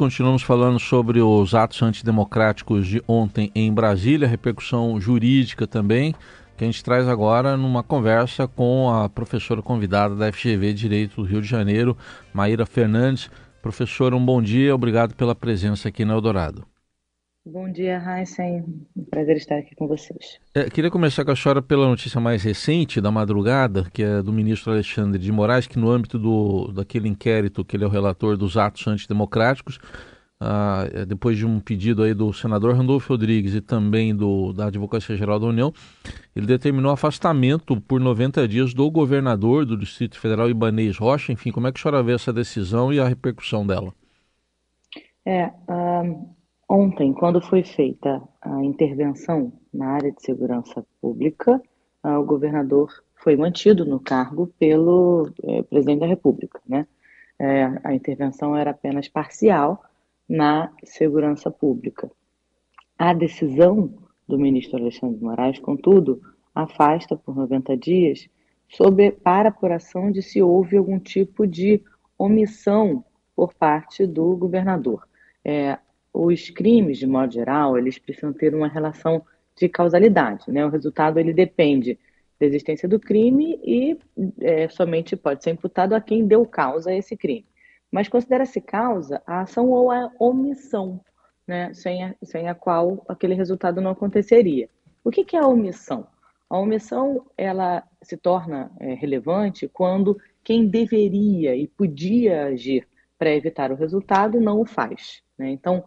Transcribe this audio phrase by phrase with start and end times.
[0.00, 6.14] continuamos falando sobre os atos antidemocráticos de ontem em Brasília, repercussão jurídica também,
[6.56, 11.28] que a gente traz agora numa conversa com a professora convidada da FGV Direito do
[11.28, 11.94] Rio de Janeiro,
[12.32, 13.30] Maíra Fernandes.
[13.60, 16.64] Professora, um bom dia, obrigado pela presença aqui no Eldorado.
[17.44, 18.86] Bom dia, Heisen.
[18.94, 20.38] Um prazer estar aqui com vocês.
[20.54, 24.30] É, queria começar com a senhora pela notícia mais recente da madrugada, que é do
[24.30, 28.36] ministro Alexandre de Moraes, que no âmbito do, daquele inquérito que ele é o relator
[28.36, 29.78] dos atos antidemocráticos,
[30.38, 34.66] ah, é, depois de um pedido aí do senador Randolfo Rodrigues e também do, da
[34.66, 35.72] Advocacia Geral da União,
[36.36, 41.32] ele determinou afastamento por 90 dias do governador do Distrito Federal, Ibanez Rocha.
[41.32, 43.94] Enfim, como é que a senhora vê essa decisão e a repercussão dela?
[45.26, 46.39] É, um
[46.72, 51.60] Ontem, quando foi feita a intervenção na área de segurança pública,
[52.00, 56.60] o governador foi mantido no cargo pelo é, presidente da República.
[56.68, 56.86] Né?
[57.40, 59.82] É, a intervenção era apenas parcial
[60.28, 62.08] na segurança pública.
[62.96, 63.92] A decisão
[64.28, 66.22] do ministro Alexandre de Moraes, contudo,
[66.54, 68.28] afasta por 90 dias
[68.68, 71.82] sobre para apuração de se houve algum tipo de
[72.16, 75.08] omissão por parte do governador.
[75.44, 75.76] É,
[76.12, 79.24] os crimes, de modo geral, eles precisam ter uma relação
[79.56, 80.64] de causalidade, né?
[80.64, 81.98] O resultado ele depende
[82.38, 83.98] da existência do crime e
[84.40, 87.46] é, somente pode ser imputado a quem deu causa a esse crime.
[87.92, 91.00] Mas considera-se causa a ação ou a omissão,
[91.46, 91.72] né?
[91.74, 94.68] Sem a, sem a qual aquele resultado não aconteceria.
[95.04, 96.06] O que, que é a omissão?
[96.48, 103.70] A omissão ela se torna é, relevante quando quem deveria e podia agir para evitar
[103.70, 105.22] o resultado não o faz.
[105.38, 105.50] Né?
[105.50, 105.84] Então,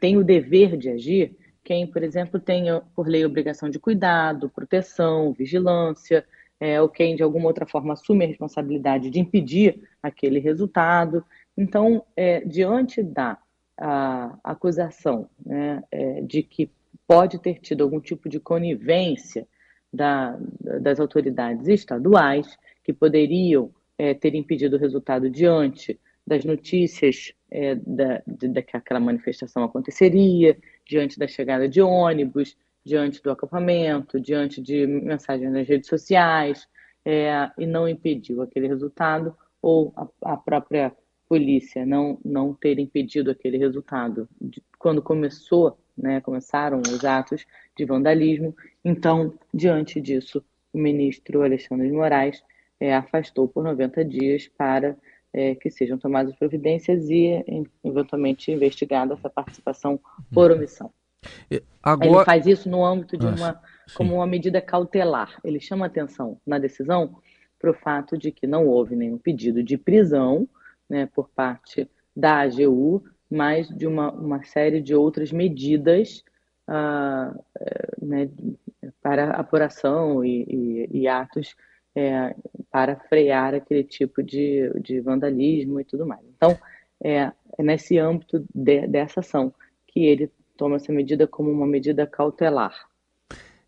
[0.00, 5.32] tem o dever de agir quem, por exemplo, tem por lei obrigação de cuidado, proteção,
[5.32, 6.24] vigilância,
[6.58, 11.24] é, ou quem de alguma outra forma assume a responsabilidade de impedir aquele resultado.
[11.56, 13.38] Então, é, diante da
[14.44, 16.70] acusação né, é, de que
[17.06, 19.46] pode ter tido algum tipo de conivência
[19.92, 20.38] da,
[20.80, 28.22] das autoridades estaduais que poderiam é, ter impedido o resultado diante das notícias é, da,
[28.26, 30.56] de, de, que aquela manifestação aconteceria,
[30.88, 36.66] diante da chegada de ônibus, diante do acampamento, diante de mensagens nas redes sociais,
[37.04, 40.96] é, e não impediu aquele resultado, ou a, a, própria
[41.28, 44.26] polícia não, não ter impedido aquele resultado.
[44.78, 47.44] Quando começou, né, começaram os atos
[47.76, 50.42] de vandalismo, então, diante disso,
[50.72, 52.42] o ministro Alexandre de Moraes
[52.80, 54.96] é, afastou por 90 dias para
[55.32, 57.44] é, que sejam tomadas providências e,
[57.82, 59.98] eventualmente, investigada essa participação
[60.32, 60.56] por uhum.
[60.56, 60.92] omissão.
[61.82, 62.10] Agora...
[62.10, 63.60] Ele faz isso no âmbito de uma,
[63.94, 65.38] como uma medida cautelar.
[65.44, 67.16] Ele chama atenção na decisão
[67.58, 70.48] para o fato de que não houve nenhum pedido de prisão
[70.88, 76.24] né, por parte da AGU, mas de uma, uma série de outras medidas
[76.68, 77.44] uh,
[78.04, 78.28] né,
[79.00, 80.44] para apuração e,
[80.92, 81.54] e, e atos
[81.94, 82.34] é,
[82.70, 86.22] para frear aquele tipo de, de vandalismo e tudo mais.
[86.36, 86.58] Então,
[87.02, 89.52] é, é nesse âmbito de, dessa ação
[89.86, 92.74] que ele toma essa medida como uma medida cautelar.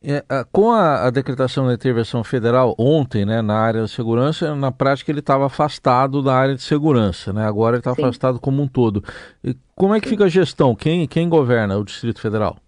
[0.00, 4.70] É, com a, a, decretação da intervenção federal ontem, né, na área da segurança, na
[4.70, 7.44] prática ele estava afastado da área de segurança, né?
[7.44, 9.02] Agora ele está afastado como um todo.
[9.42, 10.14] E como é que Sim.
[10.14, 10.72] fica a gestão?
[10.76, 12.58] Quem, quem governa o Distrito Federal?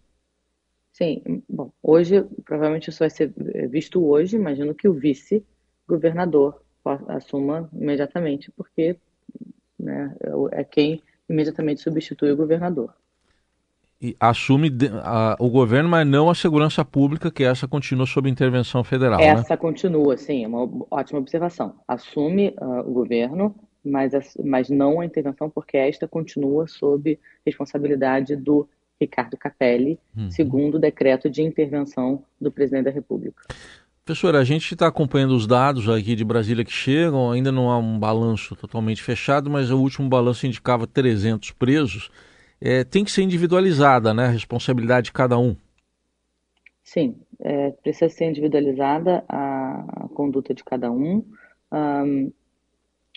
[0.93, 1.23] Sim,
[1.83, 3.33] hoje, provavelmente isso vai ser
[3.69, 6.63] visto hoje, imagino que o vice-governador
[7.09, 8.97] assuma imediatamente, porque
[9.79, 10.15] né,
[10.53, 12.95] é quem imediatamente substitui o governador.
[14.03, 14.71] E assume
[15.03, 19.19] a, o governo, mas não a segurança pública, que essa continua sob intervenção federal.
[19.19, 19.27] Né?
[19.27, 19.57] Essa né?
[19.59, 21.75] continua, sim, é uma ótima observação.
[21.87, 23.55] Assume uh, o governo,
[23.85, 24.13] mas,
[24.43, 28.67] mas não a intervenção, porque esta continua sob responsabilidade do
[29.01, 30.31] Ricardo Capelli, uhum.
[30.31, 33.43] segundo o decreto de intervenção do presidente da República.
[34.05, 37.79] Professora, a gente está acompanhando os dados aqui de Brasília que chegam, ainda não há
[37.79, 42.11] um balanço totalmente fechado, mas o último balanço indicava 300 presos.
[42.61, 45.57] É, tem que ser individualizada né, a responsabilidade de cada um.
[46.83, 51.25] Sim, é, precisa ser individualizada a, a, conduta de cada um,
[51.73, 52.33] um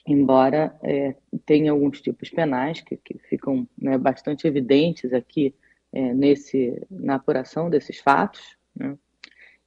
[0.05, 1.15] embora é,
[1.45, 5.55] tenha alguns tipos penais que, que ficam né, bastante evidentes aqui
[5.93, 8.97] é, nesse, na apuração desses fatos, né?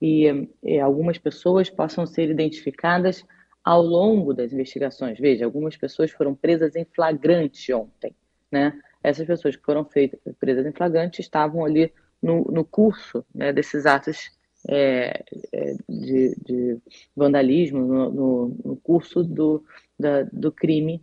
[0.01, 3.25] e é, algumas pessoas possam ser identificadas
[3.65, 5.19] ao longo das investigações.
[5.19, 8.15] Veja, algumas pessoas foram presas em flagrante ontem,
[8.51, 8.79] né?
[9.03, 13.87] Essas pessoas que foram feitas, presas em flagrante estavam ali no, no curso né, desses
[13.87, 14.31] atos
[14.69, 16.79] é, é, de, de,
[17.15, 19.65] vandalismo, no, no, no curso do,
[19.99, 21.01] da, do crime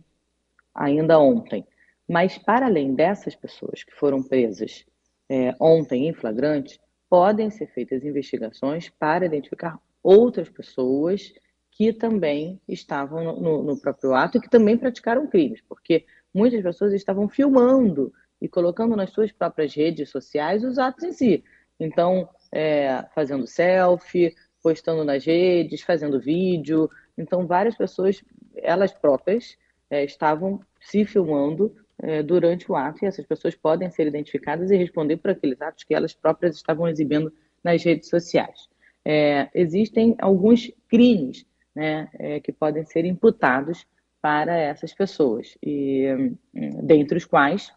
[0.74, 1.66] ainda ontem.
[2.06, 4.84] Mas, para além dessas pessoas que foram presas
[5.28, 11.32] é, ontem em flagrante, podem ser feitas investigações para identificar outras pessoas
[11.70, 16.92] que também estavam no, no, próprio ato e que também praticaram crimes, porque muitas pessoas
[16.92, 21.44] estavam filmando e colocando nas suas próprias redes sociais os atos em si.
[21.80, 26.88] Então, é, fazendo selfie, postando nas redes, fazendo vídeo.
[27.18, 28.22] Então, várias pessoas,
[28.56, 29.56] elas próprias,
[29.90, 34.76] é, estavam se filmando é, durante o ato e essas pessoas podem ser identificadas e
[34.76, 37.32] responder por aqueles atos que elas próprias estavam exibindo
[37.62, 38.68] nas redes sociais.
[39.04, 43.86] É, existem alguns crimes né, é, que podem ser imputados
[44.20, 46.36] para essas pessoas, e hum,
[46.82, 47.70] dentre os quais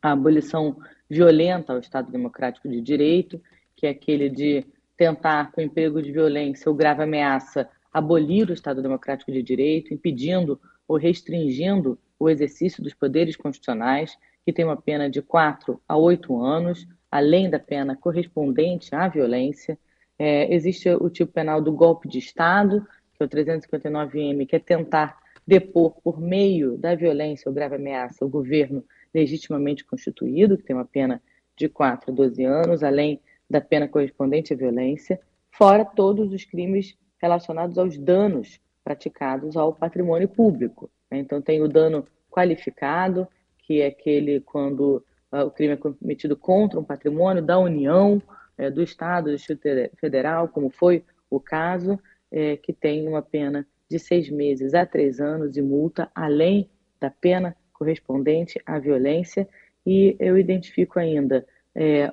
[0.00, 0.76] a abolição
[1.10, 3.42] violenta ao Estado Democrático de Direito,
[3.74, 4.64] que é aquele de
[4.96, 10.60] tentar, com emprego de violência ou grave ameaça, abolir o Estado Democrático de Direito, impedindo
[10.86, 16.40] ou restringindo o exercício dos poderes constitucionais, que tem uma pena de 4 a 8
[16.40, 19.78] anos, além da pena correspondente à violência.
[20.18, 24.58] É, existe o tipo penal do golpe de Estado, que é o 359M, que é
[24.58, 28.84] tentar depor por meio da violência ou grave ameaça o governo
[29.14, 31.22] legitimamente constituído, que tem uma pena
[31.56, 35.20] de 4 a 12 anos, além da pena correspondente à violência,
[35.50, 40.88] fora todos os crimes relacionados aos danos praticados ao patrimônio público.
[41.10, 41.18] Né?
[41.18, 43.26] Então, tem o dano qualificado,
[43.58, 48.22] que é aquele quando uh, o crime é cometido contra um patrimônio da União,
[48.56, 51.98] é, do Estado, do Distrito Federal, como foi o caso,
[52.30, 57.10] é, que tem uma pena de seis meses a três anos e multa, além da
[57.10, 59.48] pena correspondente à violência.
[59.84, 61.44] E eu identifico ainda,
[61.74, 62.12] é,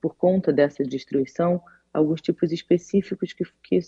[0.00, 3.78] por conta dessa destruição, alguns tipos específicos que, que,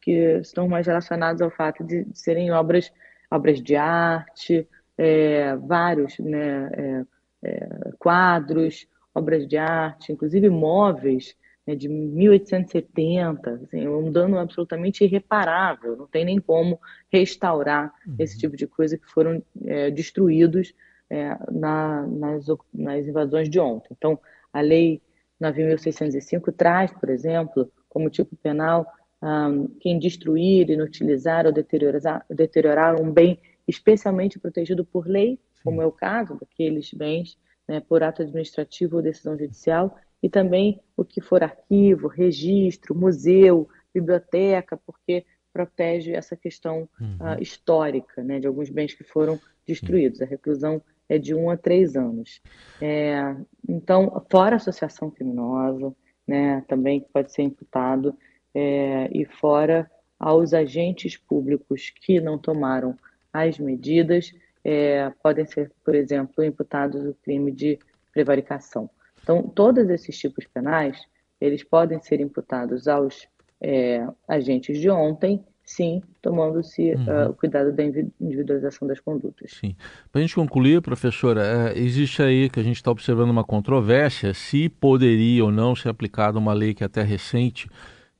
[0.00, 2.92] que estão mais relacionados ao fato de, de serem obras,
[3.30, 4.66] obras de arte,
[4.96, 7.04] é, vários né, é,
[7.44, 7.68] é
[7.98, 11.36] quadros, obras de arte, inclusive móveis
[11.66, 16.80] né, de 1870, assim, um dano absolutamente irreparável, não tem nem como
[17.12, 18.16] restaurar uhum.
[18.18, 20.74] esse tipo de coisa que foram é, destruídos
[21.10, 23.88] é, na, nas, nas invasões de ontem.
[23.96, 24.18] Então,
[24.52, 25.00] a lei
[25.42, 28.86] 9.605 traz, por exemplo, como tipo penal,
[29.22, 35.86] um, quem destruir, inutilizar ou deteriorar, deteriorar um bem especialmente protegido por lei, como é
[35.86, 41.20] o caso daqueles bens né, por ato administrativo ou decisão judicial, e também o que
[41.20, 47.16] for arquivo, registro, museu, biblioteca, porque protege essa questão uhum.
[47.20, 50.22] uh, histórica né, de alguns bens que foram destruídos.
[50.22, 50.82] A reclusão
[51.14, 52.40] é de um a três anos.
[52.80, 53.36] É,
[53.68, 55.94] então, fora associação criminosa,
[56.26, 58.16] né, também pode ser imputado,
[58.54, 62.96] é, e fora aos agentes públicos que não tomaram
[63.32, 64.32] as medidas,
[64.64, 67.78] é, podem ser, por exemplo, imputados o crime de
[68.12, 68.88] prevaricação.
[69.22, 70.98] Então, todos esses tipos penais,
[71.40, 73.26] eles podem ser imputados aos
[73.60, 77.26] é, agentes de ontem, sim, tomando-se uhum.
[77.26, 79.52] uh, o cuidado da individualização das condutas.
[79.52, 79.74] Sim.
[80.10, 84.34] Para a gente concluir, professora, é, existe aí que a gente está observando uma controvérsia
[84.34, 87.68] se poderia ou não ser aplicada uma lei que é até recente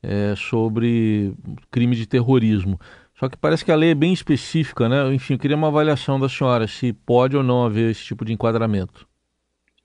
[0.03, 1.35] é, sobre
[1.71, 2.79] crime de terrorismo.
[3.15, 5.15] Só que parece que a lei é bem específica, né?
[5.15, 8.33] Enfim, eu queria uma avaliação da senhora se pode ou não haver esse tipo de
[8.33, 9.06] enquadramento.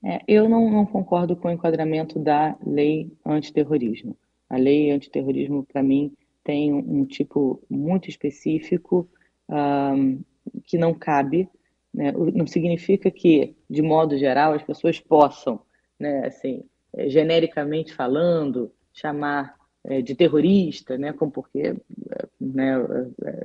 [0.04, 4.16] É, eu não, não, concordo com o enquadramento da lei antiterrorismo.
[4.48, 6.12] A lei antiterrorismo, para mim,
[6.48, 9.06] tem um, tipo muito específico
[9.50, 10.18] um,
[10.64, 11.46] que não cabe.
[11.92, 12.10] Né?
[12.34, 15.60] Não significa que, de modo geral, as pessoas possam,
[16.00, 16.64] né, assim,
[16.94, 21.76] é, genericamente falando, chamar é, de terrorista, né, como porque
[22.40, 22.76] né,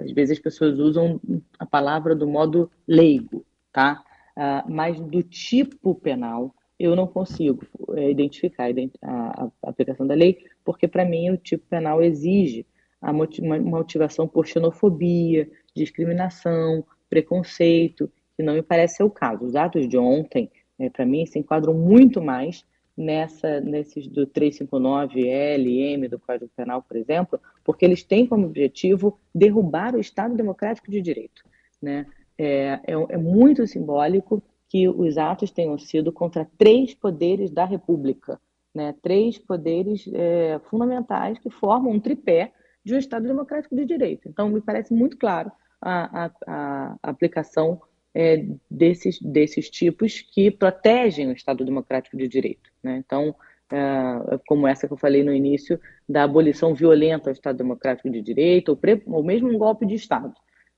[0.01, 1.19] às vezes as pessoas usam
[1.59, 4.01] a palavra do modo leigo, tá?
[4.37, 7.63] Uh, mas do tipo penal, eu não consigo
[8.09, 8.69] identificar
[9.03, 12.65] a, aplicação da lei, porque para mim o tipo penal exige
[13.03, 19.45] a motivação por xenofobia, discriminação, preconceito, que não me parece ser o caso.
[19.45, 25.27] Os atos de ontem, é, para mim, se enquadram muito mais nessa, nesses do 359
[25.27, 30.35] L, M do Código Penal, por exemplo, porque eles têm como objetivo derrubar o Estado
[30.35, 31.43] Democrático de Direito.
[31.81, 32.05] Né?
[32.37, 38.39] É, é, é muito simbólico que os atos tenham sido contra três poderes da República,
[38.73, 38.95] né?
[39.01, 42.51] três poderes é, fundamentais que formam um tripé
[42.83, 44.27] de um Estado democrático de direito.
[44.27, 47.81] Então, me parece muito claro a, a, a aplicação
[48.13, 52.69] é, desses, desses tipos que protegem o Estado democrático de direito.
[52.81, 52.97] Né?
[52.97, 53.35] Então,
[53.71, 58.21] é, como essa que eu falei no início, da abolição violenta ao Estado democrático de
[58.21, 60.33] direito, ou, pre, ou mesmo um golpe de Estado.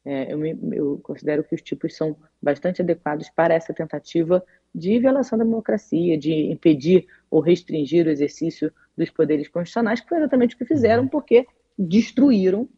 [0.06, 4.44] é, eu, me, eu, considero que os tipos são bastante adequados para essa tentativa
[4.74, 10.20] de violação da democracia, de impedir ou restringir o exercício dos poderes constitucionais, que foi
[10.20, 11.10] exatamente o que fizeram, uhum.
[11.10, 11.46] porque
[11.78, 12.70] destruíram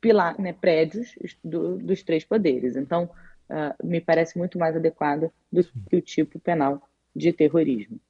[0.00, 2.76] pilar, né, prédios do, dos três poderes.
[2.76, 3.10] Então,
[3.50, 6.82] uh, me parece muito mais adequado do que o tipo penal
[7.14, 8.00] de terrorismo.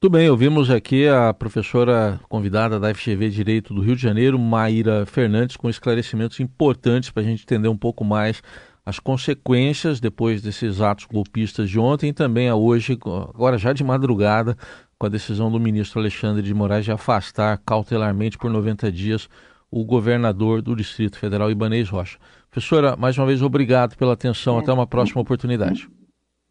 [0.00, 5.04] Muito bem, ouvimos aqui a professora convidada da FGV Direito do Rio de Janeiro, Maíra
[5.04, 8.40] Fernandes, com esclarecimentos importantes para a gente entender um pouco mais
[8.86, 12.96] as consequências depois desses atos golpistas de ontem e também a hoje,
[13.28, 14.56] agora já de madrugada,
[14.98, 19.28] com a decisão do ministro Alexandre de Moraes de afastar cautelarmente por 90 dias
[19.70, 22.18] o governador do Distrito Federal, Ibanez Rocha.
[22.50, 24.58] Professora, mais uma vez, obrigado pela atenção.
[24.58, 24.62] É.
[24.62, 25.88] Até uma próxima oportunidade.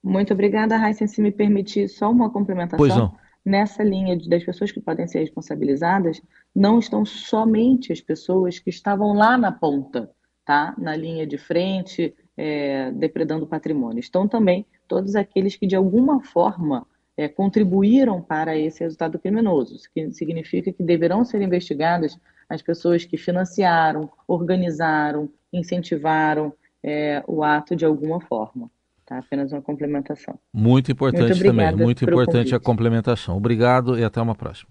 [0.04, 1.08] Muito obrigada, Raíssa.
[1.08, 2.78] Se me permitir só uma complementação.
[2.78, 3.14] Pois não
[3.48, 6.22] nessa linha de, das pessoas que podem ser responsabilizadas,
[6.54, 10.12] não estão somente as pessoas que estavam lá na ponta,
[10.46, 10.76] tá?
[10.78, 14.00] na linha de frente, é, depredando patrimônio.
[14.00, 16.86] Estão também todos aqueles que, de alguma forma,
[17.18, 23.04] é, contribuíram para esse resultado criminoso, o que significa que deverão ser investigadas as pessoas
[23.04, 28.70] que financiaram, organizaram, incentivaram é, o ato de alguma forma.
[29.06, 29.18] Tá?
[29.18, 30.38] Apenas uma complementação.
[30.54, 33.36] Muito importante muito também, muito importante a complementação.
[33.36, 34.70] Obrigado e até uma próxima.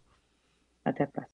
[0.84, 1.34] Até a próxima.